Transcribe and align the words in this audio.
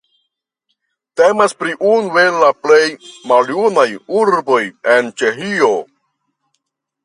Temas 1.19 1.53
pri 1.59 1.75
unu 1.89 2.17
el 2.23 2.39
la 2.45 2.49
plej 2.63 2.81
maljunaj 3.33 3.87
urboj 4.25 4.61
en 4.97 5.15
Ĉeĥio. 5.23 5.73